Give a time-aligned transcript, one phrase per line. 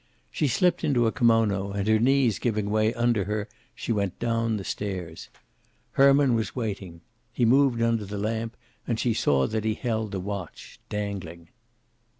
[0.31, 4.57] She slipped into a kimono, and her knees giving way under her she went down
[4.57, 5.29] the stairs.
[5.91, 7.01] Herman was waiting.
[7.31, 11.49] He moved under the lamp, and she saw that he held the watch, dangling.